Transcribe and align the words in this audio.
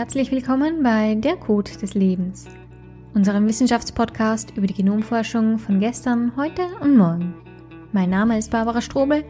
herzlich 0.00 0.30
willkommen 0.30 0.82
bei 0.82 1.14
Der 1.14 1.36
Code 1.36 1.72
des 1.72 1.92
Lebens, 1.92 2.46
unserem 3.12 3.46
Wissenschaftspodcast 3.46 4.56
über 4.56 4.66
die 4.66 4.72
Genomforschung 4.72 5.58
von 5.58 5.78
gestern, 5.78 6.34
heute 6.38 6.62
und 6.80 6.96
morgen. 6.96 7.34
Mein 7.92 8.08
Name 8.08 8.38
ist 8.38 8.50
Barbara 8.50 8.80
Strobel 8.80 9.24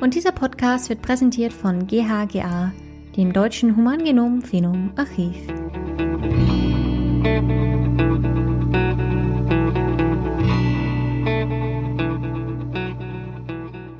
und 0.00 0.16
dieser 0.16 0.32
Podcast 0.32 0.88
wird 0.88 1.00
präsentiert 1.00 1.52
von 1.52 1.86
GHGA, 1.86 2.72
dem 3.16 3.32
Deutschen 3.32 3.76
Humangenom-Phenom 3.76 4.94
Archiv. 4.96 5.36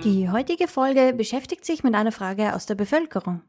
Die 0.02 0.28
heutige 0.28 0.66
Folge 0.66 1.14
beschäftigt 1.16 1.64
sich 1.64 1.84
mit 1.84 1.94
einer 1.94 2.10
Frage 2.10 2.56
aus 2.56 2.66
der 2.66 2.74
Bevölkerung. 2.74 3.42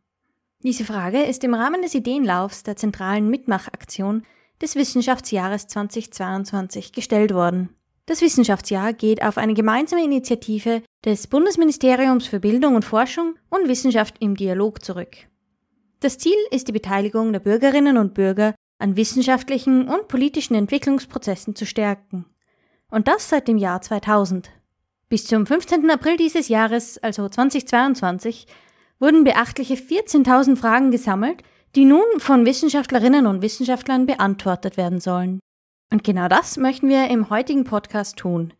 Diese 0.63 0.85
Frage 0.85 1.21
ist 1.21 1.43
im 1.43 1.53
Rahmen 1.53 1.83
des 1.83 1.93
Ideenlaufs 1.93 2.63
der 2.63 2.75
zentralen 2.75 3.29
Mitmachaktion 3.29 4.23
des 4.59 4.75
Wissenschaftsjahres 4.75 5.67
2022 5.67 6.93
gestellt 6.93 7.31
worden. 7.31 7.69
Das 8.07 8.21
Wissenschaftsjahr 8.21 8.93
geht 8.93 9.21
auf 9.21 9.37
eine 9.37 9.53
gemeinsame 9.53 10.03
Initiative 10.03 10.81
des 11.05 11.27
Bundesministeriums 11.27 12.25
für 12.25 12.39
Bildung 12.39 12.75
und 12.75 12.85
Forschung 12.85 13.35
und 13.49 13.67
Wissenschaft 13.67 14.15
im 14.19 14.35
Dialog 14.35 14.83
zurück. 14.83 15.17
Das 15.99 16.17
Ziel 16.17 16.37
ist 16.49 16.67
die 16.67 16.73
Beteiligung 16.73 17.33
der 17.33 17.39
Bürgerinnen 17.39 17.97
und 17.97 18.15
Bürger 18.15 18.55
an 18.79 18.95
wissenschaftlichen 18.95 19.87
und 19.87 20.07
politischen 20.07 20.55
Entwicklungsprozessen 20.55 21.55
zu 21.55 21.65
stärken. 21.65 22.25
Und 22.89 23.07
das 23.07 23.29
seit 23.29 23.47
dem 23.47 23.57
Jahr 23.57 23.81
2000. 23.81 24.49
Bis 25.09 25.25
zum 25.25 25.45
15. 25.45 25.89
April 25.89 26.17
dieses 26.17 26.47
Jahres, 26.47 26.97
also 26.97 27.29
2022, 27.29 28.47
wurden 28.99 29.23
beachtliche 29.23 29.75
14.000 29.75 30.55
Fragen 30.55 30.91
gesammelt, 30.91 31.43
die 31.75 31.85
nun 31.85 32.05
von 32.19 32.45
Wissenschaftlerinnen 32.45 33.27
und 33.27 33.41
Wissenschaftlern 33.41 34.05
beantwortet 34.05 34.77
werden 34.77 34.99
sollen. 34.99 35.39
Und 35.91 36.03
genau 36.03 36.27
das 36.27 36.57
möchten 36.57 36.89
wir 36.89 37.09
im 37.09 37.29
heutigen 37.29 37.63
Podcast 37.63 38.17
tun. 38.17 38.53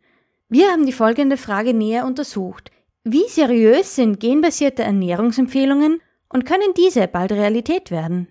Wir 0.50 0.72
haben 0.72 0.86
die 0.86 0.94
folgende 0.94 1.38
Frage 1.38 1.74
näher 1.74 2.06
untersucht. 2.06 2.72
Wie 3.04 3.28
seriös 3.28 3.96
sind 3.96 4.20
genbasierte 4.20 4.84
Ernährungsempfehlungen 4.84 6.02
und 6.30 6.46
können 6.46 6.74
diese 6.78 7.08
bald 7.08 7.32
Realität 7.32 7.92
werden? 7.92 8.28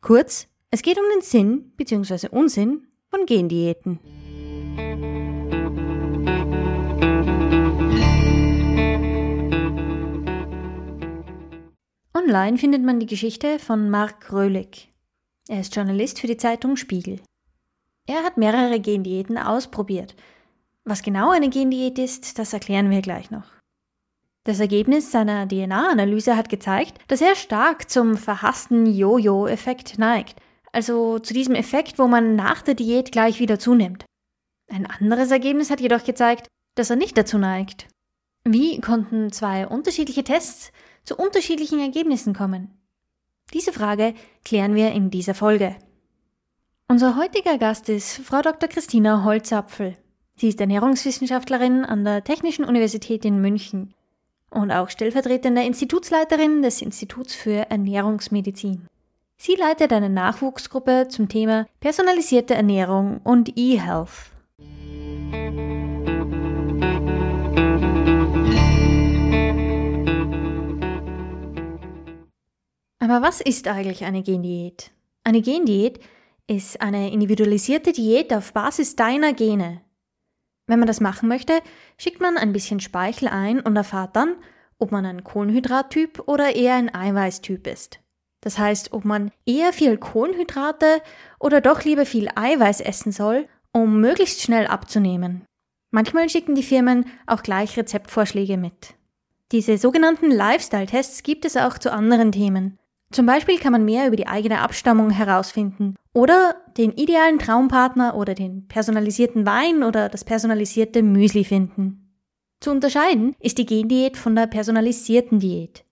Kurz, 0.00 0.48
es 0.70 0.82
geht 0.82 0.98
um 0.98 1.04
den 1.14 1.22
Sinn 1.22 1.72
bzw. 1.76 2.28
Unsinn 2.30 2.86
von 3.10 3.26
Gendiäten. 3.26 4.00
Online 12.18 12.58
findet 12.58 12.82
man 12.82 12.98
die 12.98 13.06
Geschichte 13.06 13.60
von 13.60 13.90
Mark 13.90 14.32
Röhlig. 14.32 14.92
Er 15.48 15.60
ist 15.60 15.76
Journalist 15.76 16.18
für 16.18 16.26
die 16.26 16.36
Zeitung 16.36 16.76
Spiegel. 16.76 17.20
Er 18.06 18.24
hat 18.24 18.36
mehrere 18.36 18.80
Gendiäten 18.80 19.38
ausprobiert. 19.38 20.16
Was 20.84 21.02
genau 21.02 21.30
eine 21.30 21.48
Gendiät 21.48 21.96
ist, 21.96 22.36
das 22.40 22.52
erklären 22.52 22.90
wir 22.90 23.02
gleich 23.02 23.30
noch. 23.30 23.44
Das 24.42 24.58
Ergebnis 24.58 25.12
seiner 25.12 25.46
DNA-Analyse 25.46 26.36
hat 26.36 26.48
gezeigt, 26.48 26.98
dass 27.06 27.20
er 27.20 27.36
stark 27.36 27.88
zum 27.88 28.16
verhassten 28.16 28.86
Jojo-Effekt 28.86 29.96
neigt, 29.98 30.40
also 30.72 31.20
zu 31.20 31.32
diesem 31.32 31.54
Effekt, 31.54 32.00
wo 32.00 32.08
man 32.08 32.34
nach 32.34 32.62
der 32.62 32.74
Diät 32.74 33.12
gleich 33.12 33.38
wieder 33.38 33.60
zunimmt. 33.60 34.04
Ein 34.68 34.86
anderes 34.86 35.30
Ergebnis 35.30 35.70
hat 35.70 35.80
jedoch 35.80 36.02
gezeigt, 36.02 36.48
dass 36.74 36.90
er 36.90 36.96
nicht 36.96 37.16
dazu 37.16 37.38
neigt. 37.38 37.86
Wie 38.44 38.80
konnten 38.80 39.30
zwei 39.30 39.68
unterschiedliche 39.68 40.24
Tests 40.24 40.72
zu 41.08 41.16
unterschiedlichen 41.16 41.80
Ergebnissen 41.80 42.34
kommen? 42.34 42.70
Diese 43.54 43.72
Frage 43.72 44.12
klären 44.44 44.74
wir 44.74 44.92
in 44.92 45.10
dieser 45.10 45.32
Folge. 45.32 45.74
Unser 46.86 47.16
heutiger 47.16 47.56
Gast 47.56 47.88
ist 47.88 48.18
Frau 48.18 48.42
Dr. 48.42 48.68
Christina 48.68 49.24
Holzapfel. 49.24 49.96
Sie 50.36 50.48
ist 50.48 50.60
Ernährungswissenschaftlerin 50.60 51.86
an 51.86 52.04
der 52.04 52.24
Technischen 52.24 52.66
Universität 52.66 53.24
in 53.24 53.40
München 53.40 53.94
und 54.50 54.70
auch 54.70 54.90
stellvertretende 54.90 55.64
Institutsleiterin 55.64 56.60
des 56.60 56.82
Instituts 56.82 57.34
für 57.34 57.70
Ernährungsmedizin. 57.70 58.86
Sie 59.38 59.54
leitet 59.54 59.92
eine 59.94 60.10
Nachwuchsgruppe 60.10 61.08
zum 61.08 61.30
Thema 61.30 61.66
personalisierte 61.80 62.54
Ernährung 62.54 63.22
und 63.24 63.56
E-Health. 63.56 64.30
Aber 73.08 73.26
was 73.26 73.40
ist 73.40 73.68
eigentlich 73.68 74.04
eine 74.04 74.22
Gendiät? 74.22 74.90
Eine 75.24 75.40
Gendiät 75.40 75.98
ist 76.46 76.82
eine 76.82 77.10
individualisierte 77.10 77.92
Diät 77.92 78.34
auf 78.34 78.52
Basis 78.52 78.96
deiner 78.96 79.32
Gene. 79.32 79.80
Wenn 80.66 80.78
man 80.78 80.88
das 80.88 81.00
machen 81.00 81.26
möchte, 81.26 81.60
schickt 81.96 82.20
man 82.20 82.36
ein 82.36 82.52
bisschen 82.52 82.80
Speichel 82.80 83.28
ein 83.28 83.60
und 83.60 83.74
erfahrt 83.76 84.14
dann, 84.14 84.36
ob 84.78 84.92
man 84.92 85.06
ein 85.06 85.24
Kohlenhydrattyp 85.24 86.22
oder 86.26 86.54
eher 86.54 86.74
ein 86.74 86.94
Eiweißtyp 86.94 87.66
ist. 87.66 87.98
Das 88.42 88.58
heißt, 88.58 88.92
ob 88.92 89.06
man 89.06 89.30
eher 89.46 89.72
viel 89.72 89.96
Kohlenhydrate 89.96 91.00
oder 91.40 91.62
doch 91.62 91.84
lieber 91.84 92.04
viel 92.04 92.28
Eiweiß 92.34 92.82
essen 92.82 93.10
soll, 93.10 93.48
um 93.72 94.02
möglichst 94.02 94.42
schnell 94.42 94.66
abzunehmen. 94.66 95.46
Manchmal 95.90 96.28
schicken 96.28 96.54
die 96.54 96.62
Firmen 96.62 97.06
auch 97.26 97.42
gleich 97.42 97.74
Rezeptvorschläge 97.78 98.58
mit. 98.58 98.96
Diese 99.50 99.78
sogenannten 99.78 100.30
Lifestyle-Tests 100.30 101.22
gibt 101.22 101.46
es 101.46 101.56
auch 101.56 101.78
zu 101.78 101.90
anderen 101.90 102.32
Themen. 102.32 102.77
Zum 103.10 103.24
Beispiel 103.24 103.58
kann 103.58 103.72
man 103.72 103.84
mehr 103.84 104.06
über 104.06 104.16
die 104.16 104.26
eigene 104.26 104.60
Abstammung 104.60 105.10
herausfinden 105.10 105.96
oder 106.12 106.56
den 106.76 106.92
idealen 106.92 107.38
Traumpartner 107.38 108.14
oder 108.14 108.34
den 108.34 108.68
personalisierten 108.68 109.46
Wein 109.46 109.82
oder 109.82 110.08
das 110.08 110.24
personalisierte 110.24 111.02
Müsli 111.02 111.44
finden. 111.44 112.08
Zu 112.60 112.70
unterscheiden 112.70 113.34
ist 113.40 113.56
die 113.58 113.66
Gendiät 113.66 114.16
von 114.16 114.34
der 114.34 114.46
personalisierten 114.46 115.38
Diät. 115.38 115.84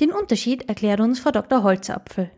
Den 0.00 0.10
Unterschied 0.10 0.68
erklärt 0.68 1.00
uns 1.00 1.20
Frau 1.20 1.30
Dr. 1.30 1.62
Holzapfel. 1.62 2.30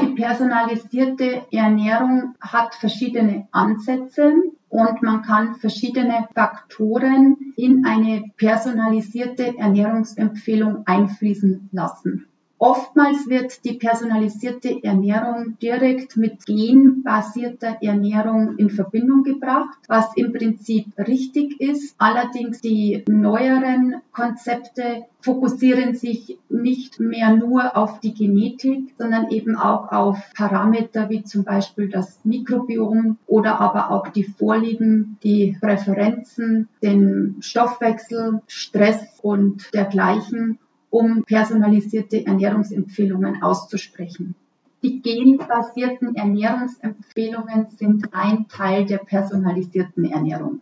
Die 0.00 0.14
personalisierte 0.14 1.46
Ernährung 1.50 2.34
hat 2.40 2.74
verschiedene 2.74 3.48
Ansätze 3.52 4.32
und 4.68 5.02
man 5.02 5.22
kann 5.22 5.54
verschiedene 5.54 6.28
Faktoren 6.34 7.36
in 7.56 7.86
eine 7.86 8.24
personalisierte 8.36 9.56
Ernährungsempfehlung 9.56 10.82
einfließen 10.86 11.70
lassen. 11.72 12.26
Oftmals 12.58 13.28
wird 13.28 13.64
die 13.66 13.74
personalisierte 13.74 14.82
Ernährung 14.82 15.58
direkt 15.60 16.16
mit 16.16 16.46
genbasierter 16.46 17.76
Ernährung 17.82 18.56
in 18.56 18.70
Verbindung 18.70 19.24
gebracht, 19.24 19.78
was 19.88 20.16
im 20.16 20.32
Prinzip 20.32 20.86
richtig 20.96 21.60
ist. 21.60 21.94
Allerdings 21.98 22.62
die 22.62 23.04
neueren 23.08 23.96
Konzepte 24.10 25.04
fokussieren 25.20 25.94
sich 25.94 26.38
nicht 26.48 26.98
mehr 26.98 27.36
nur 27.36 27.76
auf 27.76 28.00
die 28.00 28.14
Genetik, 28.14 28.94
sondern 28.96 29.30
eben 29.30 29.56
auch 29.56 29.92
auf 29.92 30.18
Parameter 30.34 31.10
wie 31.10 31.24
zum 31.24 31.44
Beispiel 31.44 31.90
das 31.90 32.20
Mikrobiom 32.24 33.18
oder 33.26 33.60
aber 33.60 33.90
auch 33.90 34.08
die 34.08 34.24
Vorlieben, 34.24 35.18
die 35.22 35.58
Präferenzen, 35.60 36.68
den 36.82 37.36
Stoffwechsel, 37.40 38.40
Stress 38.46 39.18
und 39.20 39.74
dergleichen 39.74 40.58
um 40.90 41.24
personalisierte 41.24 42.24
Ernährungsempfehlungen 42.26 43.42
auszusprechen. 43.42 44.34
Die 44.82 45.00
genbasierten 45.02 46.14
Ernährungsempfehlungen 46.14 47.68
sind 47.70 48.08
ein 48.12 48.46
Teil 48.48 48.84
der 48.84 48.98
personalisierten 48.98 50.04
Ernährung. 50.04 50.60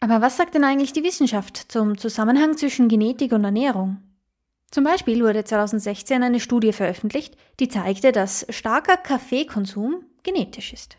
Aber 0.00 0.22
was 0.22 0.36
sagt 0.36 0.56
denn 0.56 0.64
eigentlich 0.64 0.92
die 0.92 1.04
Wissenschaft 1.04 1.70
zum 1.70 1.96
Zusammenhang 1.96 2.56
zwischen 2.56 2.88
Genetik 2.88 3.30
und 3.30 3.44
Ernährung? 3.44 3.98
Zum 4.72 4.82
Beispiel 4.82 5.22
wurde 5.22 5.44
2016 5.44 6.22
eine 6.22 6.40
Studie 6.40 6.72
veröffentlicht, 6.72 7.36
die 7.60 7.68
zeigte, 7.68 8.10
dass 8.10 8.46
starker 8.50 8.96
Kaffeekonsum 8.96 10.04
genetisch 10.22 10.72
ist. 10.72 10.96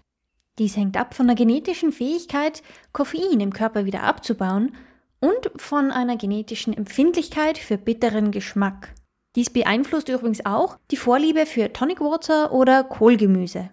Dies 0.59 0.75
hängt 0.75 0.97
ab 0.97 1.13
von 1.13 1.27
der 1.27 1.35
genetischen 1.35 1.91
Fähigkeit, 1.91 2.61
Koffein 2.91 3.39
im 3.39 3.53
Körper 3.53 3.85
wieder 3.85 4.03
abzubauen 4.03 4.75
und 5.19 5.51
von 5.55 5.91
einer 5.91 6.17
genetischen 6.17 6.73
Empfindlichkeit 6.73 7.57
für 7.57 7.77
bitteren 7.77 8.31
Geschmack. 8.31 8.93
Dies 9.35 9.49
beeinflusst 9.49 10.09
übrigens 10.09 10.45
auch 10.45 10.77
die 10.91 10.97
Vorliebe 10.97 11.45
für 11.45 11.71
Tonic 11.71 12.01
Water 12.01 12.51
oder 12.51 12.83
Kohlgemüse. 12.83 13.69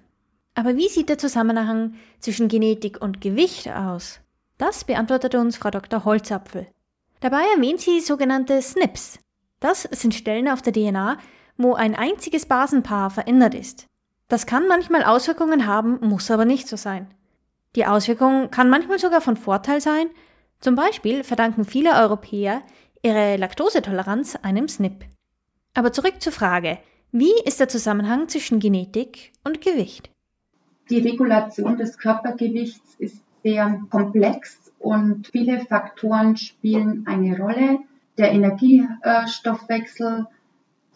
Aber 0.54 0.76
wie 0.76 0.88
sieht 0.88 1.08
der 1.08 1.18
Zusammenhang 1.18 1.94
zwischen 2.20 2.48
Genetik 2.48 3.00
und 3.00 3.20
Gewicht 3.20 3.68
aus? 3.68 4.20
Das 4.56 4.84
beantwortete 4.84 5.40
uns 5.40 5.56
Frau 5.56 5.70
Dr. 5.70 6.04
Holzapfel. 6.04 6.66
Dabei 7.20 7.42
erwähnt 7.56 7.80
sie 7.80 8.00
sogenannte 8.00 8.60
SNPs. 8.60 9.18
Das 9.60 9.82
sind 9.82 10.14
Stellen 10.14 10.48
auf 10.48 10.62
der 10.62 10.72
DNA, 10.72 11.18
wo 11.56 11.74
ein 11.74 11.96
einziges 11.96 12.46
Basenpaar 12.46 13.10
verändert 13.10 13.54
ist. 13.54 13.86
Das 14.28 14.46
kann 14.46 14.68
manchmal 14.68 15.04
Auswirkungen 15.04 15.66
haben, 15.66 15.98
muss 16.00 16.30
aber 16.30 16.44
nicht 16.44 16.68
so 16.68 16.76
sein. 16.76 17.08
Die 17.76 17.86
Auswirkung 17.86 18.50
kann 18.50 18.70
manchmal 18.70 18.98
sogar 18.98 19.20
von 19.20 19.36
Vorteil 19.36 19.80
sein, 19.80 20.08
Zum 20.60 20.74
Beispiel 20.74 21.22
verdanken 21.22 21.64
viele 21.64 21.94
Europäer 21.94 22.62
ihre 23.02 23.36
Laktosetoleranz 23.36 24.36
einem 24.42 24.66
SNP. 24.66 25.04
Aber 25.74 25.92
zurück 25.92 26.20
zur 26.20 26.32
Frage, 26.32 26.78
wie 27.12 27.32
ist 27.44 27.60
der 27.60 27.68
Zusammenhang 27.68 28.28
zwischen 28.28 28.58
Genetik 28.58 29.32
und 29.44 29.60
Gewicht? 29.60 30.10
Die 30.90 30.98
Regulation 30.98 31.76
des 31.76 31.96
Körpergewichts 31.98 32.96
ist 32.98 33.22
sehr 33.44 33.80
komplex 33.90 34.72
und 34.80 35.28
viele 35.28 35.60
Faktoren 35.60 36.36
spielen 36.36 37.04
eine 37.06 37.38
Rolle. 37.38 37.78
Der 38.16 38.32
Energiestoffwechsel, 38.32 40.26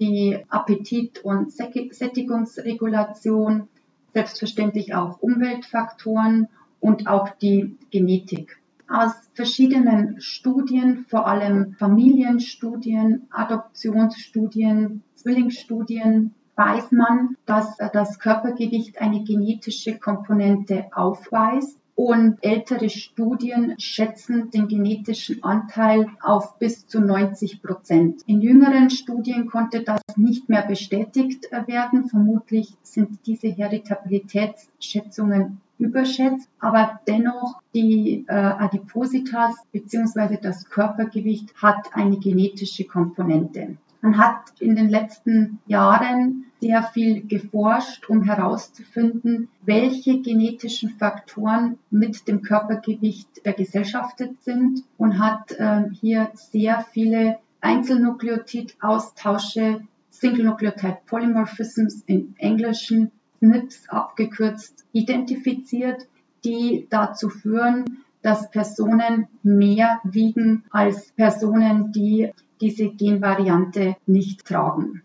die 0.02 0.38
Appetit- 0.48 1.24
und 1.24 1.52
Sättigungsregulation, 1.52 3.68
selbstverständlich 4.12 4.94
auch 4.94 5.20
Umweltfaktoren 5.20 6.48
und 6.80 7.06
auch 7.06 7.28
die 7.40 7.76
Genetik. 7.90 8.58
Aus 8.88 9.12
verschiedenen 9.34 10.20
Studien, 10.20 11.06
vor 11.08 11.28
allem 11.28 11.74
Familienstudien, 11.74 13.28
Adoptionsstudien, 13.30 15.04
Zwillingsstudien, 15.14 16.34
weiß 16.56 16.90
man, 16.90 17.36
dass 17.46 17.76
das 17.92 18.18
Körpergewicht 18.18 19.00
eine 19.00 19.22
genetische 19.22 19.96
Komponente 19.98 20.86
aufweist. 20.92 21.78
Und 21.94 22.38
ältere 22.40 22.88
Studien 22.88 23.74
schätzen 23.78 24.50
den 24.50 24.66
genetischen 24.66 25.44
Anteil 25.44 26.06
auf 26.22 26.58
bis 26.58 26.86
zu 26.86 27.00
90 27.00 27.60
Prozent. 27.62 28.22
In 28.26 28.40
jüngeren 28.40 28.88
Studien 28.88 29.46
konnte 29.46 29.82
das 29.82 30.00
nicht 30.16 30.48
mehr 30.48 30.66
bestätigt 30.66 31.52
werden. 31.66 32.08
Vermutlich 32.08 32.72
sind 32.82 33.18
diese 33.26 33.48
Heritabilitätsschätzungen 33.48 35.60
überschätzt, 35.78 36.48
aber 36.58 37.00
dennoch 37.06 37.60
die 37.74 38.24
äh, 38.26 38.32
Adipositas 38.32 39.54
bzw. 39.72 40.38
das 40.40 40.70
Körpergewicht 40.70 41.54
hat 41.60 41.90
eine 41.92 42.18
genetische 42.18 42.84
Komponente. 42.84 43.76
Man 44.02 44.18
hat 44.18 44.52
in 44.58 44.76
den 44.76 44.88
letzten 44.88 45.60
Jahren 45.66 46.46
sehr 46.60 46.82
viel 46.82 47.24
geforscht, 47.26 48.10
um 48.10 48.24
herauszufinden, 48.24 49.48
welche 49.62 50.20
genetischen 50.20 50.90
Faktoren 50.90 51.78
mit 51.90 52.26
dem 52.26 52.42
Körpergewicht 52.42 53.28
vergesellschaftet 53.42 54.42
sind 54.42 54.82
und 54.98 55.20
hat 55.20 55.52
äh, 55.52 55.84
hier 56.00 56.32
sehr 56.34 56.84
viele 56.92 57.38
Einzelnukleotidaustausche, 57.60 59.82
Single 60.10 60.46
Nucleotide 60.46 60.98
Polymorphisms 61.06 62.02
im 62.06 62.34
Englischen, 62.38 63.12
SNPs 63.40 63.88
abgekürzt, 63.88 64.84
identifiziert, 64.92 66.08
die 66.44 66.88
dazu 66.90 67.28
führen, 67.28 68.02
dass 68.20 68.50
Personen 68.50 69.28
mehr 69.42 70.00
wiegen 70.04 70.64
als 70.70 71.12
Personen, 71.12 71.92
die 71.92 72.32
diese 72.62 72.88
Genvariante 72.88 73.96
nicht 74.06 74.46
tragen. 74.46 75.02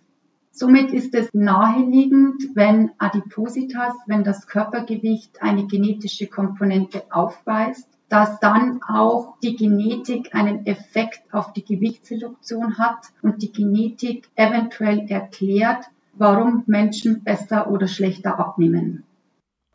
Somit 0.52 0.92
ist 0.92 1.14
es 1.14 1.30
naheliegend, 1.34 2.56
wenn 2.56 2.92
Adipositas, 2.98 3.94
wenn 4.08 4.24
das 4.24 4.48
Körpergewicht 4.48 5.42
eine 5.42 5.68
genetische 5.68 6.28
Komponente 6.28 7.04
aufweist, 7.12 7.90
dass 8.10 8.40
dann 8.40 8.82
auch 8.88 9.38
die 9.44 9.56
Genetik 9.56 10.34
einen 10.34 10.66
Effekt 10.66 11.22
auf 11.34 11.54
die 11.54 11.66
Gewichtsreduktion 11.66 12.78
hat 12.78 13.08
und 13.22 13.42
die 13.42 13.52
Genetik 13.52 14.30
eventuell 14.36 15.06
erklärt, 15.10 15.86
warum 16.14 16.64
Menschen 16.68 17.24
besser 17.24 17.70
oder 17.70 17.88
schlechter 17.88 18.40
abnehmen. 18.40 19.04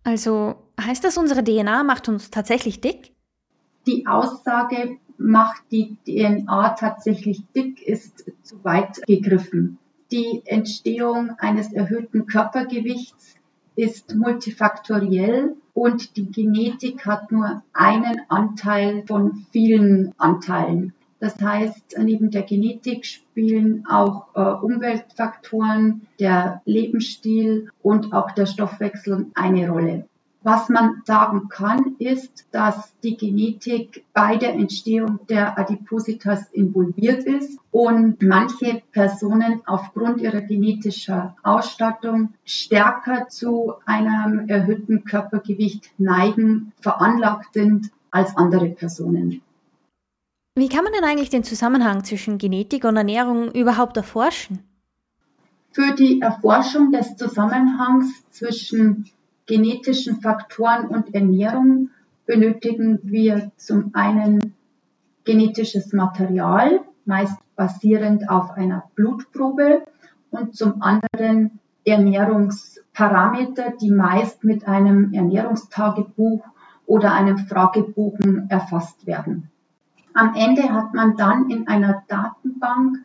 Also 0.05 0.57
heißt 0.81 1.05
das, 1.05 1.17
unsere 1.17 1.45
DNA 1.45 1.85
macht 1.85 2.09
uns 2.09 2.31
tatsächlich 2.31 2.81
dick? 2.81 3.13
Die 3.87 4.07
Aussage 4.07 4.97
macht 5.23 5.63
die 5.71 5.97
DNA 6.07 6.71
tatsächlich 6.71 7.43
dick, 7.55 7.83
ist 7.83 8.31
zu 8.43 8.63
weit 8.65 9.01
gegriffen. 9.07 9.79
Die 10.11 10.43
Entstehung 10.45 11.31
eines 11.39 11.73
erhöhten 11.73 12.27
Körpergewichts 12.27 13.37
ist 13.77 14.15
multifaktoriell 14.15 15.57
und 15.73 16.17
die 16.17 16.31
Genetik 16.31 17.07
hat 17.07 17.33
nur 17.33 17.63
einen 17.73 18.21
Anteil 18.29 19.05
von 19.07 19.47
vielen 19.51 20.13
Anteilen. 20.19 20.93
Das 21.19 21.41
heißt, 21.41 21.97
neben 21.99 22.31
der 22.33 22.43
Genetik 22.43 23.07
spielen 23.07 23.87
auch 23.89 24.27
äh, 24.35 24.41
Umweltfaktoren, 24.41 26.09
der 26.19 26.63
Lebensstil 26.65 27.71
und 27.81 28.13
auch 28.13 28.33
der 28.33 28.47
Stoffwechsel 28.47 29.27
eine 29.35 29.71
Rolle. 29.71 30.09
Was 30.45 30.69
man 30.69 31.03
sagen 31.05 31.49
kann, 31.49 31.95
ist, 31.99 32.47
dass 32.51 32.99
die 33.01 33.17
Genetik 33.17 34.05
bei 34.13 34.37
der 34.37 34.55
Entstehung 34.55 35.21
der 35.29 35.57
Adipositas 35.57 36.51
involviert 36.51 37.25
ist 37.25 37.61
und 37.71 38.21
manche 38.23 38.83
Personen 38.91 39.63
aufgrund 39.67 40.21
ihrer 40.21 40.41
genetischen 40.41 41.31
Ausstattung 41.45 42.35
stärker 42.45 43.29
zu 43.29 43.75
einem 43.87 44.49
erhöhten 44.49 45.05
Körpergewicht 45.05 45.91
neigen, 45.99 46.73
veranlagt 46.81 47.55
sind 47.55 47.93
als 48.11 48.37
andere 48.37 48.69
Personen. 48.71 49.43
Wie 50.57 50.69
kann 50.69 50.85
man 50.85 50.93
denn 50.93 51.05
eigentlich 51.05 51.31
den 51.31 51.45
Zusammenhang 51.45 52.03
zwischen 52.05 52.39
Genetik 52.39 52.85
und 52.85 52.97
Ernährung 52.97 53.53
überhaupt 53.53 53.97
erforschen? 53.97 54.59
Für 55.71 55.95
die 55.95 56.21
Erforschung 56.21 56.91
des 56.91 57.17
Zusammenhangs 57.17 58.29
zwischen 58.31 59.09
genetischen 59.53 60.23
Faktoren 60.23 60.87
und 60.87 61.15
Ernährung 61.15 61.91
benötigen 62.25 63.01
wir 63.03 63.53
zum 63.59 63.91
einen 63.93 64.55
genetisches 65.25 65.93
Material, 65.93 66.81
meist 67.05 67.37
basierend 67.55 68.31
auf 68.31 68.53
einer 68.53 68.85
Blutprobe 68.95 69.83
und 70.31 70.57
zum 70.57 70.81
anderen 70.81 71.59
Ernährungsparameter, 71.85 73.75
die 73.79 73.91
meist 73.91 74.43
mit 74.43 74.67
einem 74.67 75.13
Ernährungstagebuch 75.13 76.43
oder 76.87 77.13
einem 77.13 77.37
Fragebogen 77.37 78.47
erfasst 78.49 79.07
werden. 79.07 79.51
Am 80.15 80.35
Ende 80.35 80.63
hat 80.63 80.95
man 80.95 81.19
dann 81.19 81.51
in 81.51 81.69
einer 81.69 82.05
Datenbank 82.09 83.01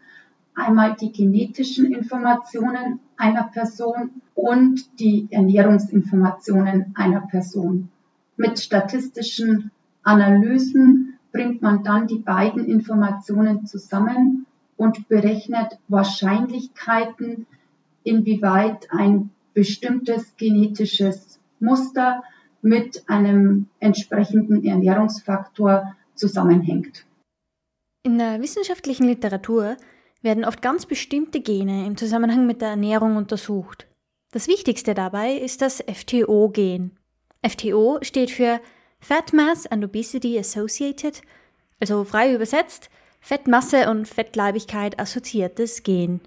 einmal 0.56 0.96
die 0.96 1.12
genetischen 1.12 1.92
Informationen 1.92 3.02
einer 3.18 3.44
Person 3.44 4.22
und 4.38 5.00
die 5.00 5.28
Ernährungsinformationen 5.32 6.94
einer 6.96 7.22
Person. 7.22 7.90
Mit 8.38 8.60
statistischen 8.60 9.72
Analysen 10.04 11.18
bringt 11.32 11.64
man 11.64 11.84
dann 11.84 12.06
die 12.06 12.20
beiden 12.20 12.64
Informationen 12.66 13.66
zusammen 13.66 14.46
und 14.78 15.10
berechnet 15.10 15.80
Wahrscheinlichkeiten, 15.88 17.48
inwieweit 18.04 18.88
ein 18.92 19.32
bestimmtes 19.56 20.38
genetisches 20.38 21.40
Muster 21.60 22.24
mit 22.62 23.04
einem 23.10 23.66
entsprechenden 23.80 24.64
Ernährungsfaktor 24.64 25.96
zusammenhängt. 26.14 27.06
In 28.04 28.20
der 28.20 28.40
wissenschaftlichen 28.40 29.08
Literatur 29.08 29.78
werden 30.22 30.46
oft 30.46 30.62
ganz 30.62 30.86
bestimmte 30.86 31.42
Gene 31.42 31.88
im 31.88 31.98
Zusammenhang 31.98 32.46
mit 32.46 32.62
der 32.62 32.70
Ernährung 32.70 33.16
untersucht. 33.16 33.88
Das 34.32 34.50
wichtigste 34.50 34.94
dabei 34.94 35.34
ist 35.36 35.62
das 35.62 35.82
FTO-Gen. 35.82 36.92
FTO 37.48 38.00
steht 38.02 38.30
für 38.30 38.60
Fat 39.00 39.32
Mass 39.32 39.68
and 39.68 39.86
Obesity 39.86 40.38
Associated, 40.38 41.22
also 41.80 42.04
frei 42.04 42.34
übersetzt 42.34 42.90
Fettmasse 43.22 43.90
und 43.90 44.08
Fettleibigkeit 44.08 45.00
assoziiertes 45.00 45.84
Gen. 45.84 46.20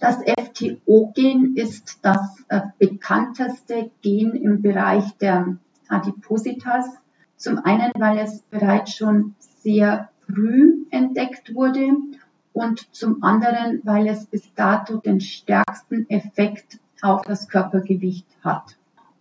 Das 0.00 0.16
FTO-Gen 0.16 1.54
ist 1.56 1.98
das 2.02 2.44
äh, 2.48 2.60
bekannteste 2.78 3.90
Gen 4.02 4.34
im 4.34 4.60
Bereich 4.60 5.04
der 5.18 5.56
Adipositas. 5.88 6.86
Zum 7.36 7.58
einen, 7.64 7.92
weil 7.98 8.18
es 8.18 8.42
bereits 8.50 8.94
schon 8.94 9.34
sehr 9.38 10.10
früh 10.26 10.84
entdeckt 10.90 11.54
wurde 11.54 11.88
und 12.52 12.94
zum 12.94 13.22
anderen, 13.22 13.80
weil 13.84 14.08
es 14.08 14.26
bis 14.26 14.52
dato 14.54 14.98
den 14.98 15.20
stärksten 15.20 16.08
Effekt 16.10 16.78
auf 17.02 17.22
das 17.22 17.48
Körpergewicht 17.48 18.26
hat. 18.42 18.76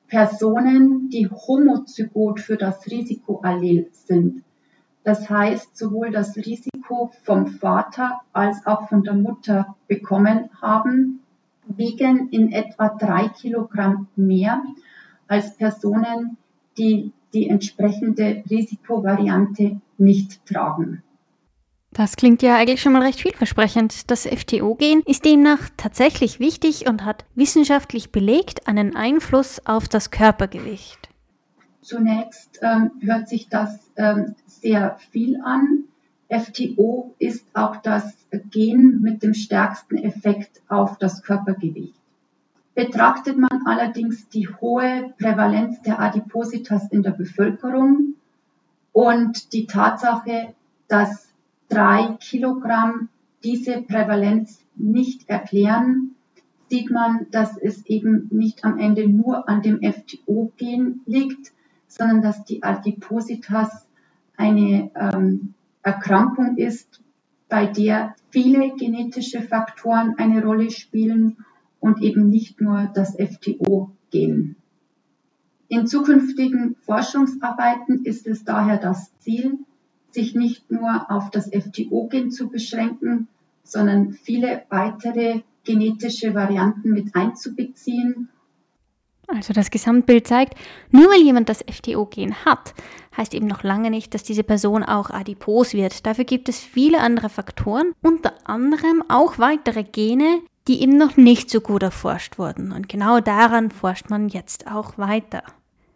Personen, 0.08 1.10
die 1.10 1.29
homozygot 1.29 2.39
für 2.39 2.58
das 2.58 2.86
Risikoallel 2.88 3.89
sind, 3.91 4.44
das 5.03 5.29
heißt 5.29 5.77
sowohl 5.77 6.12
das 6.12 6.36
Risiko 6.36 7.12
vom 7.24 7.48
Vater 7.48 8.22
als 8.34 8.65
auch 8.65 8.89
von 8.89 9.03
der 9.03 9.13
Mutter 9.13 9.75
bekommen 9.88 10.50
haben, 10.62 11.20
wiegen 11.67 12.29
in 12.29 12.51
etwa 12.51 12.89
drei 12.89 13.27
Kilogramm 13.29 14.08
mehr 14.15 14.63
als 15.27 15.55
Personen, 15.55 16.38
die 16.77 17.12
die 17.34 17.50
entsprechende 17.50 18.44
Risikovariante 18.50 19.79
nicht 19.98 20.46
tragen. 20.46 21.03
Das 21.96 22.18
klingt 22.18 22.42
ja 22.42 22.58
eigentlich 22.58 22.82
schon 22.82 22.92
mal 22.92 23.04
recht 23.04 23.22
vielversprechend. 23.22 24.12
Das 24.12 24.28
FTO-Gen 24.28 25.02
ist 25.06 25.24
demnach 25.24 25.70
tatsächlich 25.78 26.42
wichtig 26.42 26.90
und 26.90 27.06
hat 27.06 27.24
wissenschaftlich 27.36 28.12
belegt 28.12 28.68
einen 28.68 28.98
Einfluss 28.98 29.66
auf 29.66 29.88
das 29.88 30.12
Körpergewicht. 30.12 31.08
Zunächst 31.82 32.60
ähm, 32.62 32.92
hört 33.00 33.30
sich 33.30 33.48
das 33.48 33.80
ähm, 33.96 34.36
sehr 34.46 34.98
viel 35.12 35.40
an. 35.42 35.86
FTO 36.28 37.16
ist 37.18 37.46
auch 37.54 37.78
das 37.78 38.14
Gen 38.52 39.00
mit 39.02 39.24
dem 39.24 39.34
stärksten 39.34 39.98
Effekt 39.98 40.62
auf 40.68 40.98
das 40.98 41.24
Körpergewicht. 41.24 41.96
Betrachtet 42.74 43.38
man 43.38 43.62
allerdings 43.66 44.28
die 44.28 44.50
hohe 44.50 45.14
Prävalenz 45.18 45.82
der 45.84 46.02
Adipositas 46.02 46.92
in 46.92 47.04
der 47.04 47.12
Bevölkerung 47.12 48.16
und 48.92 49.54
die 49.54 49.66
Tatsache, 49.66 50.54
dass 50.90 51.25
drei 51.75 52.15
Kilogramm 52.22 53.10
diese 53.44 53.82
Prävalenz 53.82 54.63
nicht 54.75 55.29
erklären, 55.29 56.15
sieht 56.70 56.89
man, 56.89 57.27
dass 57.32 57.58
es 57.58 57.86
eben 57.86 58.27
nicht 58.32 58.63
am 58.63 58.79
Ende 58.79 59.08
nur 59.10 59.50
an 59.50 59.62
dem 59.62 59.82
FTO-Gen 59.82 61.01
liegt, 61.05 61.51
sondern 61.88 62.22
dass 62.22 62.46
die 62.46 62.63
Adipositas 62.63 63.88
eine 64.38 64.89
ähm, 64.96 65.53
Erkrankung 65.84 66.58
ist, 66.58 67.01
bei 67.50 67.65
der 67.67 68.15
viele 68.29 68.74
genetische 68.75 69.41
Faktoren 69.41 70.15
eine 70.17 70.44
Rolle 70.44 70.72
spielen 70.72 71.38
und 71.79 72.01
eben 72.01 72.29
nicht 72.29 72.62
nur 72.62 72.89
das 72.94 73.15
FTO-Gen. 73.15 74.55
In 75.67 75.88
zukünftigen 75.88 76.75
Forschungsarbeiten 76.86 78.05
ist 78.05 78.27
es 78.27 78.46
daher 78.46 78.77
das 78.77 79.17
Ziel, 79.20 79.60
sich 80.15 80.34
nicht 80.34 80.72
nur 80.72 81.12
auf 81.12 81.29
das 81.29 81.51
FTO-Gen 81.51 82.31
zu 82.31 82.50
beschränken, 82.50 83.27
sondern 83.63 84.13
viele 84.13 84.63
weitere 84.69 85.41
genetische 85.63 86.34
Varianten 86.34 86.89
mit 86.91 87.15
einzubeziehen 87.15 88.29
also 89.27 89.53
das 89.53 89.72
Gesamtbild 89.72 90.27
zeigt, 90.27 90.55
nur 90.91 91.05
weil 91.10 91.22
jemand 91.22 91.50
das 91.50 91.63
FTO-Gen 91.69 92.45
hat, 92.45 92.74
heißt 93.17 93.34
eben 93.34 93.48
noch 93.48 93.63
lange 93.63 93.89
nicht, 93.89 94.13
dass 94.13 94.24
diese 94.24 94.43
Person 94.43 94.84
auch 94.84 95.10
adipos 95.10 95.74
wird. 95.74 96.05
Dafür 96.05 96.25
gibt 96.25 96.50
es 96.50 96.60
viele 96.60 97.00
andere 97.00 97.29
Faktoren, 97.29 97.93
unter 98.01 98.34
anderem 98.43 99.03
auch 99.07 99.39
weitere 99.39 99.84
Gene, 99.84 100.41
die 100.67 100.81
eben 100.81 100.98
noch 100.98 101.17
nicht 101.17 101.50
so 101.50 101.62
gut 101.62 101.84
erforscht 101.84 102.38
wurden. 102.38 102.72
Und 102.72 102.89
genau 102.89 103.19
daran 103.19 103.72
forscht 103.72 104.10
man 104.10 104.29
jetzt 104.29 104.67
auch 104.67 104.98
weiter. 104.98 105.43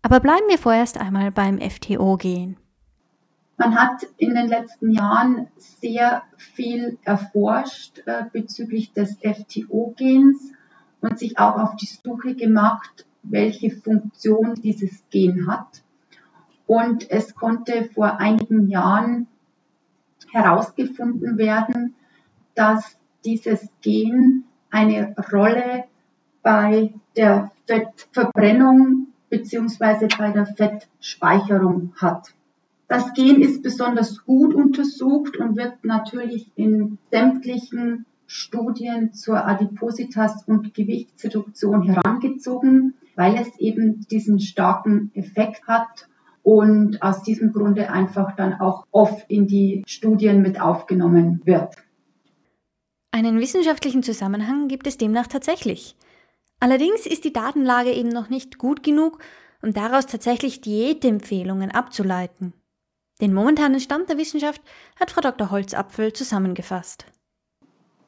Aber 0.02 0.20
bleiben 0.20 0.48
wir 0.48 0.58
vorerst 0.58 0.98
einmal 0.98 1.32
beim 1.32 1.60
FTO-Gen. 1.60 2.58
Man 3.60 3.76
hat 3.78 4.08
in 4.16 4.36
den 4.36 4.48
letzten 4.48 4.92
Jahren 4.92 5.50
sehr 5.58 6.24
viel 6.38 6.98
erforscht 7.04 8.02
äh, 8.06 8.24
bezüglich 8.32 8.94
des 8.94 9.18
FTO-Gens 9.18 10.54
und 11.02 11.20
sich 11.20 11.38
auch 11.38 11.58
auf 11.60 11.76
die 11.76 11.86
Suche 11.86 12.36
gemacht, 12.36 13.06
welche 13.22 13.70
Funktion 13.70 14.56
dieses 14.56 15.04
Gen 15.10 15.46
hat. 15.46 15.84
Und 16.68 17.12
es 17.12 17.36
konnte 17.36 17.90
vor 17.94 18.22
einigen 18.22 18.70
Jahren 18.70 19.28
herausgefunden 20.32 21.38
werden, 21.38 21.96
dass 22.56 22.98
dieses 23.26 23.68
Gen 23.82 24.46
eine 24.70 25.14
Rolle 25.34 25.84
bei 26.42 26.94
der 27.18 27.52
Fettverbrennung 27.68 29.08
bzw. 29.30 30.08
bei 30.18 30.32
der 30.32 30.46
Fettspeicherung 30.46 31.94
hat. 31.98 32.34
Das 32.90 33.14
Gen 33.14 33.42
ist 33.42 33.64
besonders 33.64 34.26
gut 34.26 34.54
untersucht 34.54 35.38
und 35.38 35.56
wird 35.56 35.86
natürlich 35.86 36.52
in 36.56 36.98
sämtlichen 37.12 38.06
Studien 38.28 39.14
zur 39.14 39.48
Adipositas 39.48 40.44
und 40.46 40.74
Gewichtsreduktion 40.74 41.84
herangezogen 41.84 42.96
weil 43.20 43.36
es 43.36 43.60
eben 43.60 44.08
diesen 44.08 44.40
starken 44.40 45.12
Effekt 45.14 45.68
hat 45.68 46.08
und 46.42 47.04
aus 47.04 47.22
diesem 47.22 47.52
Grunde 47.52 47.92
einfach 47.92 48.34
dann 48.38 48.54
auch 48.62 48.86
oft 48.92 49.30
in 49.30 49.46
die 49.46 49.84
Studien 49.88 50.42
mit 50.42 50.62
aufgenommen 50.62 51.42
wird. 51.44 51.76
Einen 53.12 53.42
wissenschaftlichen 53.42 54.04
Zusammenhang 54.04 54.70
gibt 54.70 54.88
es 54.88 54.98
demnach 54.98 55.28
tatsächlich. 55.28 55.98
Allerdings 56.62 57.06
ist 57.06 57.26
die 57.26 57.34
Datenlage 57.34 57.92
eben 57.92 58.08
noch 58.08 58.30
nicht 58.30 58.58
gut 58.58 58.84
genug, 58.84 59.20
um 59.62 59.74
daraus 59.74 60.06
tatsächlich 60.06 60.62
Diätempfehlungen 60.62 61.72
abzuleiten. 61.72 62.54
Den 63.22 63.34
momentanen 63.34 63.82
Stand 63.82 64.08
der 64.08 64.18
Wissenschaft 64.18 64.62
hat 64.98 65.12
Frau 65.12 65.20
Dr. 65.20 65.52
Holzapfel 65.52 66.14
zusammengefasst. 66.14 67.06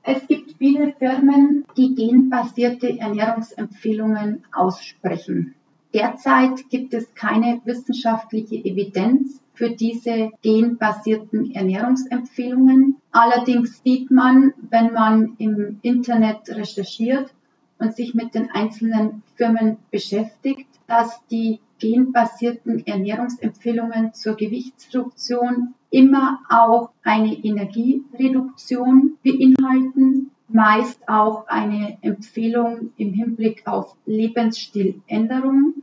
Es 0.03 0.25
gibt 0.25 0.53
viele 0.57 0.93
Firmen, 0.97 1.65
die 1.75 1.93
genbasierte 1.95 2.97
Ernährungsempfehlungen 2.97 4.45
aussprechen. 4.53 5.53
Derzeit 5.93 6.69
gibt 6.69 6.93
es 6.93 7.13
keine 7.13 7.59
wissenschaftliche 7.65 8.55
Evidenz 8.55 9.41
für 9.53 9.71
diese 9.71 10.31
genbasierten 10.41 11.53
Ernährungsempfehlungen. 11.53 12.95
Allerdings 13.11 13.83
sieht 13.83 14.09
man, 14.09 14.53
wenn 14.69 14.93
man 14.93 15.35
im 15.37 15.79
Internet 15.81 16.47
recherchiert 16.47 17.33
und 17.77 17.95
sich 17.95 18.13
mit 18.13 18.33
den 18.33 18.49
einzelnen 18.49 19.23
Firmen 19.35 19.77
beschäftigt, 19.91 20.69
dass 20.87 21.19
die 21.29 21.59
genbasierten 21.81 22.85
Ernährungsempfehlungen 22.85 24.13
zur 24.13 24.35
Gewichtsreduktion 24.35 25.73
immer 25.89 26.39
auch 26.47 26.91
eine 27.03 27.33
Energiereduktion 27.33 29.17
beinhalten, 29.23 30.29
meist 30.47 31.09
auch 31.09 31.47
eine 31.47 31.97
Empfehlung 32.01 32.91
im 32.97 33.13
Hinblick 33.13 33.67
auf 33.67 33.95
Lebensstiländerung. 34.05 35.73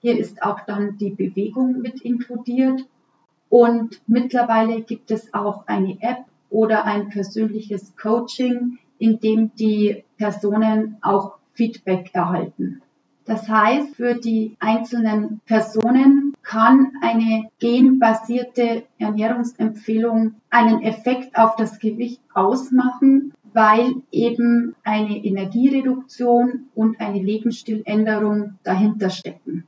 Hier 0.00 0.18
ist 0.18 0.42
auch 0.42 0.60
dann 0.66 0.98
die 0.98 1.10
Bewegung 1.10 1.80
mit 1.80 2.02
inkludiert. 2.02 2.84
Und 3.48 4.02
mittlerweile 4.06 4.82
gibt 4.82 5.12
es 5.12 5.32
auch 5.32 5.66
eine 5.68 5.96
App 6.00 6.24
oder 6.50 6.84
ein 6.84 7.10
persönliches 7.10 7.96
Coaching, 7.96 8.78
in 8.98 9.20
dem 9.20 9.54
die 9.54 10.02
Personen 10.18 10.96
auch 11.00 11.36
Feedback 11.52 12.10
erhalten. 12.12 12.82
Das 13.26 13.48
heißt, 13.48 13.96
für 13.96 14.14
die 14.14 14.56
einzelnen 14.60 15.40
Personen 15.46 16.34
kann 16.42 16.92
eine 17.00 17.48
genbasierte 17.58 18.84
Ernährungsempfehlung 18.98 20.34
einen 20.50 20.82
Effekt 20.82 21.36
auf 21.36 21.56
das 21.56 21.78
Gewicht 21.78 22.20
ausmachen, 22.34 23.32
weil 23.54 23.94
eben 24.10 24.74
eine 24.82 25.24
Energiereduktion 25.24 26.66
und 26.74 27.00
eine 27.00 27.22
Lebensstiländerung 27.22 28.58
dahinter 28.62 29.08
stecken. 29.08 29.66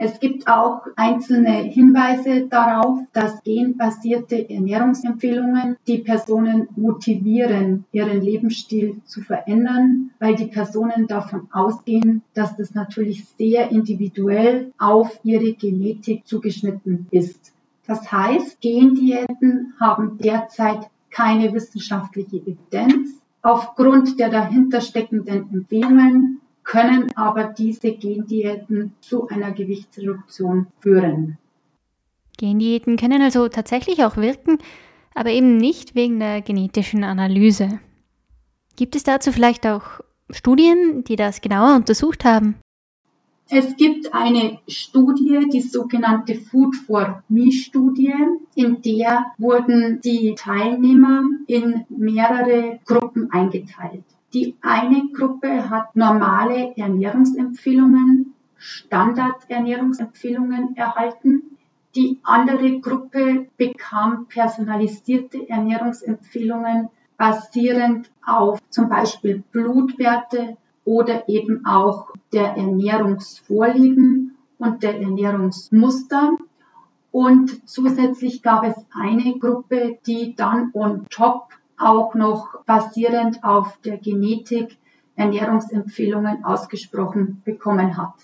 Es 0.00 0.20
gibt 0.20 0.46
auch 0.46 0.82
einzelne 0.94 1.64
Hinweise 1.64 2.46
darauf, 2.46 3.00
dass 3.12 3.42
genbasierte 3.42 4.48
Ernährungsempfehlungen 4.48 5.76
die 5.88 5.98
Personen 5.98 6.68
motivieren, 6.76 7.84
ihren 7.90 8.20
Lebensstil 8.20 9.00
zu 9.06 9.22
verändern, 9.22 10.12
weil 10.20 10.36
die 10.36 10.46
Personen 10.46 11.08
davon 11.08 11.48
ausgehen, 11.50 12.22
dass 12.32 12.56
das 12.56 12.74
natürlich 12.74 13.24
sehr 13.38 13.72
individuell 13.72 14.72
auf 14.78 15.18
ihre 15.24 15.54
Genetik 15.54 16.24
zugeschnitten 16.28 17.08
ist. 17.10 17.52
Das 17.88 18.12
heißt, 18.12 18.60
Gendiäten 18.60 19.74
haben 19.80 20.16
derzeit 20.18 20.88
keine 21.10 21.52
wissenschaftliche 21.52 22.36
Evidenz. 22.36 23.20
Aufgrund 23.42 24.20
der 24.20 24.30
dahinter 24.30 24.80
steckenden 24.80 25.52
Empfehlungen 25.52 26.40
können 26.68 27.10
aber 27.16 27.44
diese 27.44 27.92
Gendiäten 27.92 28.92
zu 29.00 29.26
einer 29.28 29.52
Gewichtsreduktion 29.52 30.66
führen. 30.80 31.38
Gendiäten 32.36 32.96
können 32.98 33.22
also 33.22 33.48
tatsächlich 33.48 34.04
auch 34.04 34.16
wirken, 34.16 34.58
aber 35.14 35.30
eben 35.30 35.56
nicht 35.56 35.94
wegen 35.94 36.20
der 36.20 36.42
genetischen 36.42 37.04
Analyse. 37.04 37.80
Gibt 38.76 38.94
es 38.94 39.02
dazu 39.02 39.32
vielleicht 39.32 39.66
auch 39.66 39.82
Studien, 40.30 41.02
die 41.04 41.16
das 41.16 41.40
genauer 41.40 41.74
untersucht 41.74 42.24
haben? 42.24 42.56
Es 43.50 43.74
gibt 43.76 44.12
eine 44.12 44.58
Studie, 44.68 45.48
die 45.50 45.62
sogenannte 45.62 46.34
Food 46.34 46.76
for 46.76 47.24
Me 47.30 47.50
Studie, 47.50 48.12
in 48.54 48.82
der 48.82 49.24
wurden 49.38 50.02
die 50.02 50.34
Teilnehmer 50.34 51.22
in 51.46 51.86
mehrere 51.88 52.78
Gruppen 52.84 53.30
eingeteilt. 53.32 54.04
Die 54.34 54.56
eine 54.60 55.08
Gruppe 55.14 55.70
hat 55.70 55.96
normale 55.96 56.76
Ernährungsempfehlungen, 56.76 58.34
Standardernährungsempfehlungen 58.56 60.76
erhalten. 60.76 61.56
Die 61.94 62.20
andere 62.22 62.78
Gruppe 62.80 63.46
bekam 63.56 64.26
personalisierte 64.26 65.48
Ernährungsempfehlungen 65.48 66.90
basierend 67.16 68.10
auf 68.24 68.60
zum 68.68 68.90
Beispiel 68.90 69.42
Blutwerte 69.50 70.58
oder 70.84 71.26
eben 71.28 71.64
auch 71.64 72.10
der 72.32 72.56
Ernährungsvorlieben 72.56 74.36
und 74.58 74.82
der 74.82 75.00
Ernährungsmuster. 75.00 76.36
Und 77.10 77.66
zusätzlich 77.68 78.42
gab 78.42 78.64
es 78.64 78.76
eine 78.94 79.38
Gruppe, 79.38 79.98
die 80.06 80.34
dann 80.34 80.70
on 80.74 81.06
top 81.08 81.48
auch 81.78 82.14
noch 82.14 82.64
basierend 82.64 83.44
auf 83.44 83.78
der 83.84 83.98
Genetik 83.98 84.78
Ernährungsempfehlungen 85.16 86.44
ausgesprochen 86.44 87.42
bekommen 87.44 87.96
hat. 87.96 88.14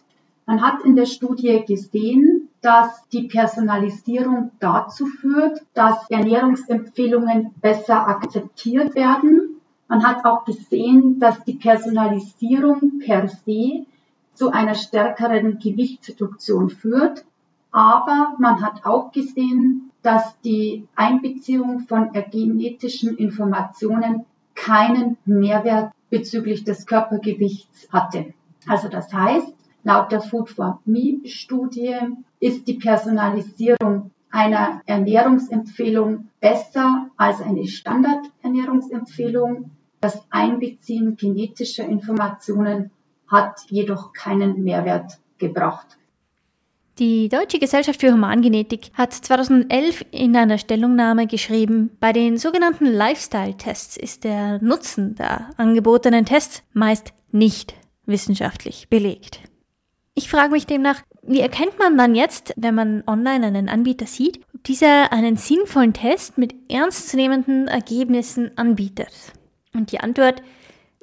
Man 0.46 0.62
hat 0.62 0.84
in 0.84 0.94
der 0.94 1.06
Studie 1.06 1.64
gesehen, 1.66 2.48
dass 2.60 3.08
die 3.08 3.28
Personalisierung 3.28 4.52
dazu 4.60 5.06
führt, 5.06 5.62
dass 5.74 6.08
Ernährungsempfehlungen 6.10 7.54
besser 7.60 8.08
akzeptiert 8.08 8.94
werden. 8.94 9.60
Man 9.88 10.06
hat 10.06 10.24
auch 10.24 10.44
gesehen, 10.44 11.18
dass 11.18 11.42
die 11.44 11.54
Personalisierung 11.54 13.00
per 13.04 13.28
se 13.28 13.86
zu 14.34 14.50
einer 14.50 14.74
stärkeren 14.74 15.58
Gewichtsreduktion 15.58 16.70
führt. 16.70 17.24
Aber 17.74 18.34
man 18.38 18.62
hat 18.62 18.86
auch 18.86 19.10
gesehen, 19.10 19.90
dass 20.00 20.40
die 20.42 20.86
Einbeziehung 20.94 21.80
von 21.80 22.12
genetischen 22.12 23.16
Informationen 23.16 24.24
keinen 24.54 25.16
Mehrwert 25.24 25.90
bezüglich 26.08 26.62
des 26.62 26.86
Körpergewichts 26.86 27.88
hatte. 27.92 28.32
Also 28.68 28.88
das 28.88 29.12
heißt, 29.12 29.52
laut 29.82 30.12
der 30.12 30.20
Food 30.20 30.50
for 30.50 30.80
Me 30.84 31.18
Studie 31.24 31.96
ist 32.38 32.68
die 32.68 32.74
Personalisierung 32.74 34.12
einer 34.30 34.80
Ernährungsempfehlung 34.86 36.28
besser 36.40 37.10
als 37.16 37.40
eine 37.40 37.66
Standardernährungsempfehlung. 37.66 39.72
Das 40.00 40.24
Einbeziehen 40.30 41.16
genetischer 41.16 41.86
Informationen 41.86 42.92
hat 43.26 43.62
jedoch 43.68 44.12
keinen 44.12 44.62
Mehrwert 44.62 45.18
gebracht. 45.38 45.98
Die 47.00 47.28
Deutsche 47.28 47.58
Gesellschaft 47.58 48.00
für 48.00 48.12
Humangenetik 48.12 48.92
hat 48.94 49.12
2011 49.12 50.04
in 50.12 50.36
einer 50.36 50.58
Stellungnahme 50.58 51.26
geschrieben, 51.26 51.90
bei 51.98 52.12
den 52.12 52.38
sogenannten 52.38 52.86
Lifestyle-Tests 52.86 53.96
ist 53.96 54.22
der 54.22 54.62
Nutzen 54.62 55.16
der 55.16 55.50
angebotenen 55.56 56.24
Tests 56.24 56.62
meist 56.72 57.12
nicht 57.32 57.74
wissenschaftlich 58.06 58.88
belegt. 58.90 59.40
Ich 60.14 60.30
frage 60.30 60.52
mich 60.52 60.66
demnach, 60.66 61.02
wie 61.24 61.40
erkennt 61.40 61.80
man 61.80 61.98
dann 61.98 62.14
jetzt, 62.14 62.54
wenn 62.56 62.76
man 62.76 63.02
online 63.08 63.44
einen 63.44 63.68
Anbieter 63.68 64.06
sieht, 64.06 64.38
ob 64.54 64.62
dieser 64.62 65.12
einen 65.12 65.36
sinnvollen 65.36 65.94
Test 65.94 66.38
mit 66.38 66.54
ernstzunehmenden 66.70 67.66
Ergebnissen 67.66 68.56
anbietet? 68.56 69.10
Und 69.74 69.90
die 69.90 69.98
Antwort 69.98 70.42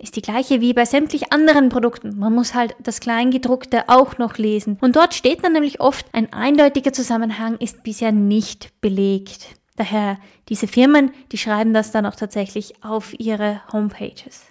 ist 0.02 0.16
die 0.16 0.22
gleiche 0.22 0.62
wie 0.62 0.74
bei 0.74 0.86
sämtlich 0.86 1.32
anderen 1.32 1.70
Produkten. 1.70 2.18
Man 2.18 2.34
muss 2.34 2.54
halt 2.54 2.76
das 2.80 3.00
Kleingedruckte 3.00 3.88
auch 3.88 4.18
noch 4.18 4.38
lesen. 4.38 4.78
Und 4.82 4.96
dort 4.96 5.14
steht 5.14 5.44
dann 5.44 5.54
nämlich 5.54 5.80
oft, 5.80 6.08
ein 6.14 6.34
eindeutiger 6.34 6.92
Zusammenhang 6.92 7.58
ist 7.58 7.84
bisher 7.84 8.12
nicht 8.12 8.82
belegt. 8.82 9.56
Daher 9.76 10.18
diese 10.50 10.68
Firmen, 10.68 11.12
die 11.32 11.38
schreiben 11.38 11.74
das 11.74 11.92
dann 11.92 12.06
auch 12.06 12.16
tatsächlich 12.16 12.84
auf 12.84 13.18
ihre 13.20 13.62
Homepages. 13.72 14.46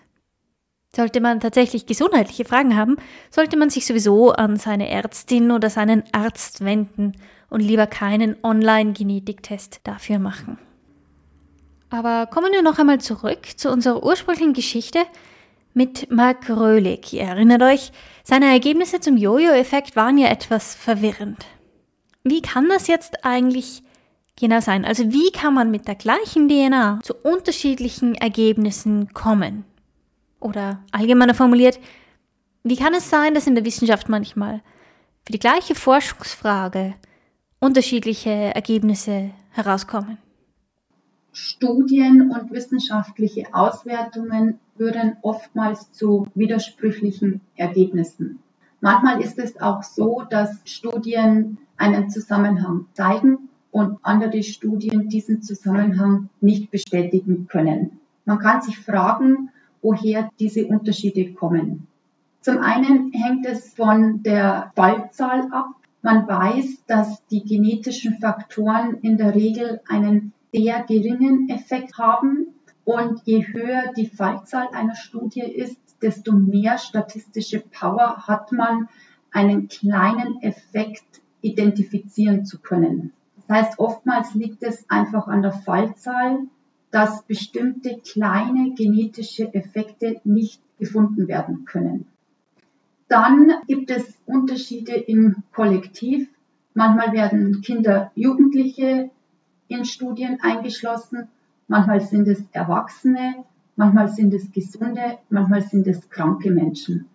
Sollte 0.94 1.20
man 1.20 1.40
tatsächlich 1.40 1.86
gesundheitliche 1.86 2.44
Fragen 2.44 2.76
haben, 2.76 2.96
sollte 3.30 3.56
man 3.56 3.70
sich 3.70 3.86
sowieso 3.86 4.32
an 4.32 4.56
seine 4.56 4.88
Ärztin 4.88 5.52
oder 5.52 5.70
seinen 5.70 6.02
Arzt 6.12 6.64
wenden 6.64 7.12
und 7.48 7.60
lieber 7.60 7.86
keinen 7.86 8.36
Online-Genetiktest 8.42 9.80
dafür 9.84 10.18
machen. 10.18 10.58
Aber 11.90 12.26
kommen 12.26 12.52
wir 12.52 12.62
noch 12.62 12.78
einmal 12.78 13.00
zurück 13.00 13.46
zu 13.56 13.70
unserer 13.70 14.02
ursprünglichen 14.02 14.52
Geschichte, 14.52 15.00
mit 15.74 16.10
Mark 16.10 16.48
Röhlig. 16.48 17.12
Ihr 17.12 17.22
erinnert 17.22 17.62
euch, 17.62 17.92
seine 18.24 18.46
Ergebnisse 18.46 19.00
zum 19.00 19.16
Jojo-Effekt 19.16 19.96
waren 19.96 20.18
ja 20.18 20.28
etwas 20.28 20.74
verwirrend. 20.74 21.46
Wie 22.24 22.42
kann 22.42 22.68
das 22.68 22.86
jetzt 22.86 23.24
eigentlich 23.24 23.82
genau 24.38 24.60
sein? 24.60 24.84
Also 24.84 25.12
wie 25.12 25.30
kann 25.30 25.54
man 25.54 25.70
mit 25.70 25.88
der 25.88 25.94
gleichen 25.94 26.48
DNA 26.48 27.00
zu 27.02 27.14
unterschiedlichen 27.14 28.14
Ergebnissen 28.14 29.12
kommen? 29.14 29.64
Oder 30.40 30.82
allgemeiner 30.92 31.34
formuliert, 31.34 31.78
wie 32.62 32.76
kann 32.76 32.94
es 32.94 33.08
sein, 33.08 33.34
dass 33.34 33.46
in 33.46 33.54
der 33.54 33.64
Wissenschaft 33.64 34.08
manchmal 34.08 34.60
für 35.24 35.32
die 35.32 35.38
gleiche 35.38 35.74
Forschungsfrage 35.74 36.94
unterschiedliche 37.58 38.30
Ergebnisse 38.30 39.30
herauskommen? 39.50 40.18
Studien 41.32 42.30
und 42.30 42.50
wissenschaftliche 42.50 43.52
Auswertungen 43.52 44.58
führen 44.76 45.16
oftmals 45.22 45.92
zu 45.92 46.26
widersprüchlichen 46.34 47.40
Ergebnissen. 47.56 48.40
Manchmal 48.80 49.20
ist 49.20 49.38
es 49.38 49.60
auch 49.60 49.82
so, 49.82 50.22
dass 50.28 50.60
Studien 50.64 51.58
einen 51.76 52.10
Zusammenhang 52.10 52.86
zeigen 52.94 53.50
und 53.70 53.98
andere 54.02 54.42
Studien 54.42 55.08
diesen 55.08 55.42
Zusammenhang 55.42 56.28
nicht 56.40 56.70
bestätigen 56.70 57.46
können. 57.46 58.00
Man 58.24 58.38
kann 58.38 58.62
sich 58.62 58.78
fragen, 58.78 59.50
woher 59.82 60.30
diese 60.38 60.66
Unterschiede 60.66 61.32
kommen. 61.34 61.86
Zum 62.40 62.58
einen 62.58 63.12
hängt 63.12 63.46
es 63.46 63.74
von 63.74 64.22
der 64.22 64.72
Fallzahl 64.74 65.48
ab. 65.52 65.68
Man 66.02 66.26
weiß, 66.26 66.84
dass 66.86 67.24
die 67.26 67.44
genetischen 67.44 68.14
Faktoren 68.18 68.98
in 69.02 69.18
der 69.18 69.34
Regel 69.34 69.80
einen 69.86 70.32
sehr 70.52 70.82
geringen 70.84 71.48
Effekt 71.48 71.98
haben. 71.98 72.54
Und 72.84 73.22
je 73.24 73.46
höher 73.46 73.92
die 73.96 74.06
Fallzahl 74.06 74.68
einer 74.72 74.96
Studie 74.96 75.42
ist, 75.42 75.78
desto 76.02 76.32
mehr 76.32 76.78
statistische 76.78 77.60
Power 77.60 78.26
hat 78.26 78.52
man, 78.52 78.88
einen 79.32 79.68
kleinen 79.68 80.42
Effekt 80.42 81.20
identifizieren 81.40 82.44
zu 82.44 82.58
können. 82.58 83.12
Das 83.36 83.48
heißt, 83.48 83.78
oftmals 83.78 84.34
liegt 84.34 84.62
es 84.62 84.88
einfach 84.90 85.28
an 85.28 85.42
der 85.42 85.52
Fallzahl, 85.52 86.40
dass 86.90 87.22
bestimmte 87.22 87.98
kleine 87.98 88.74
genetische 88.74 89.52
Effekte 89.54 90.20
nicht 90.24 90.60
gefunden 90.78 91.28
werden 91.28 91.64
können. 91.64 92.06
Dann 93.08 93.52
gibt 93.66 93.90
es 93.90 94.18
Unterschiede 94.26 94.92
im 94.92 95.42
Kollektiv. 95.52 96.28
Manchmal 96.74 97.12
werden 97.12 97.60
Kinder, 97.60 98.12
Jugendliche 98.14 99.10
in 99.70 99.84
Studien 99.84 100.38
eingeschlossen. 100.42 101.28
Manchmal 101.68 102.00
sind 102.00 102.26
es 102.28 102.42
Erwachsene, 102.52 103.44
manchmal 103.76 104.08
sind 104.08 104.34
es 104.34 104.50
gesunde, 104.52 105.18
manchmal 105.30 105.62
sind 105.62 105.86
es 105.86 106.10
kranke 106.10 106.50
Menschen. 106.50 107.06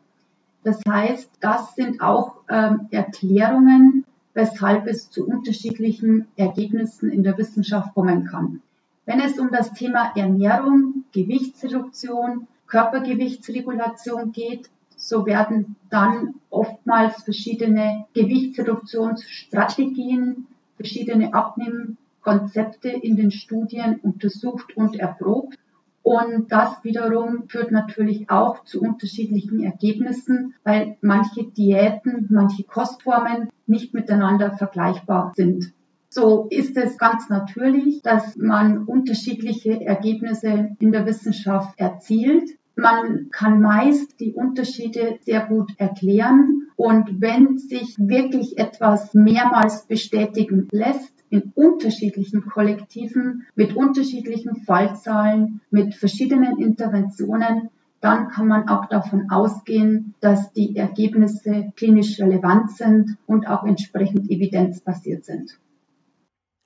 Das 0.64 0.80
heißt, 0.88 1.30
das 1.42 1.76
sind 1.76 2.02
auch 2.02 2.38
ähm, 2.50 2.88
Erklärungen, 2.90 4.06
weshalb 4.34 4.88
es 4.88 5.12
zu 5.12 5.28
unterschiedlichen 5.28 6.26
Ergebnissen 6.38 7.12
in 7.12 7.24
der 7.24 7.38
Wissenschaft 7.38 7.94
kommen 7.94 8.24
kann. 8.26 8.62
Wenn 9.06 9.20
es 9.20 9.38
um 9.38 9.52
das 9.52 9.74
Thema 9.74 10.14
Ernährung, 10.16 11.04
Gewichtsreduktion, 11.12 12.48
Körpergewichtsregulation 12.68 14.32
geht, 14.32 14.70
so 14.96 15.26
werden 15.26 15.76
dann 15.90 16.36
oftmals 16.50 17.22
verschiedene 17.24 18.06
Gewichtsreduktionsstrategien, 18.14 20.48
verschiedene 20.78 21.34
Abnehmen 21.34 21.98
Konzepte 22.26 22.90
in 22.90 23.16
den 23.16 23.30
Studien 23.30 24.00
untersucht 24.02 24.76
und 24.76 25.00
erprobt. 25.00 25.60
Und 26.02 26.52
das 26.52 26.84
wiederum 26.84 27.48
führt 27.48 27.72
natürlich 27.72 28.30
auch 28.32 28.64
zu 28.64 28.82
unterschiedlichen 28.82 29.64
Ergebnissen, 29.64 30.56
weil 30.64 30.98
manche 31.02 31.44
Diäten, 31.46 32.28
manche 32.32 32.64
Kostformen 32.64 33.50
nicht 33.68 33.94
miteinander 33.94 34.52
vergleichbar 34.58 35.34
sind. 35.36 35.72
So 36.10 36.48
ist 36.50 36.78
es 36.78 36.98
ganz 36.98 37.30
natürlich, 37.30 38.02
dass 38.02 38.38
man 38.38 38.86
unterschiedliche 38.86 39.86
Ergebnisse 39.86 40.70
in 40.80 40.92
der 40.92 41.06
Wissenschaft 41.06 41.80
erzielt. 41.80 42.50
Man 42.76 43.30
kann 43.32 43.62
meist 43.62 44.20
die 44.20 44.34
Unterschiede 44.34 45.20
sehr 45.22 45.46
gut 45.46 45.72
erklären. 45.78 46.70
Und 46.76 47.22
wenn 47.22 47.58
sich 47.58 47.96
wirklich 47.98 48.58
etwas 48.58 49.14
mehrmals 49.14 49.88
bestätigen 49.88 50.68
lässt, 50.72 51.15
in 51.30 51.52
unterschiedlichen 51.56 52.46
Kollektiven 52.46 53.46
mit 53.56 53.76
unterschiedlichen 53.76 54.58
Fallzahlen, 54.58 55.62
mit 55.70 55.96
verschiedenen 55.96 56.60
Interventionen, 56.60 57.70
dann 58.02 58.30
kann 58.30 58.48
man 58.48 58.70
auch 58.70 58.86
davon 58.86 59.32
ausgehen, 59.32 60.14
dass 60.20 60.54
die 60.54 60.76
Ergebnisse 60.76 61.72
klinisch 61.76 62.20
relevant 62.20 62.72
sind 62.72 63.18
und 63.26 63.48
auch 63.48 63.64
entsprechend 63.64 64.30
evidenzbasiert 64.30 65.26
sind. 65.26 65.58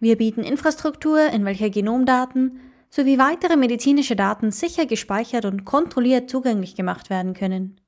Wir 0.00 0.16
bieten 0.16 0.42
Infrastruktur, 0.42 1.26
in 1.26 1.44
welcher 1.44 1.68
Genomdaten 1.68 2.58
sowie 2.88 3.18
weitere 3.18 3.56
medizinische 3.56 4.16
Daten 4.16 4.50
sicher 4.50 4.86
gespeichert 4.86 5.44
und 5.44 5.66
kontrolliert 5.66 6.30
zugänglich 6.30 6.74
gemacht 6.74 7.10
werden 7.10 7.34
können. 7.34 7.78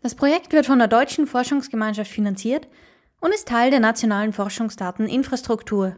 Das 0.00 0.14
Projekt 0.14 0.52
wird 0.52 0.66
von 0.66 0.78
der 0.78 0.88
Deutschen 0.88 1.26
Forschungsgemeinschaft 1.26 2.10
finanziert 2.10 2.68
und 3.22 3.32
ist 3.32 3.48
Teil 3.48 3.70
der 3.70 3.80
nationalen 3.80 4.34
Forschungsdateninfrastruktur. 4.34 5.96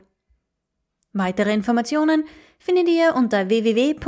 Weitere 1.12 1.52
Informationen 1.52 2.24
findet 2.58 2.88
ihr 2.88 3.14
unter 3.16 3.48
www.ghga.de. 3.48 4.02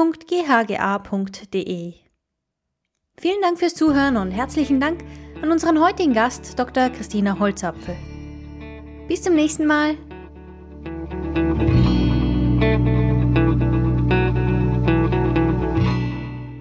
Vielen 3.18 3.40
Dank 3.40 3.58
fürs 3.58 3.74
Zuhören 3.74 4.16
und 4.18 4.30
herzlichen 4.30 4.78
Dank 4.78 5.02
an 5.42 5.50
unseren 5.50 5.80
heutigen 5.80 6.12
Gast 6.12 6.58
Dr. 6.58 6.90
Christina 6.90 7.38
Holzapfel. 7.38 7.96
Bis 9.08 9.22
zum 9.22 9.34
nächsten 9.34 9.66
Mal. 9.66 9.96